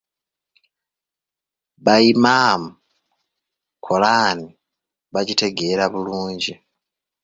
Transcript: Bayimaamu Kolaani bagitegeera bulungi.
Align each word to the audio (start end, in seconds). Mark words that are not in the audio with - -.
Bayimaamu 1.85 2.67
Kolaani 3.85 4.45
bagitegeera 5.13 5.83
bulungi. 5.93 6.53